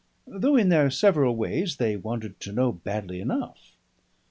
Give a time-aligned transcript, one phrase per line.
[0.25, 3.75] Though in their several ways they wanted to know badly enough.